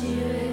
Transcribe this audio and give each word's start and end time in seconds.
to 0.00 0.49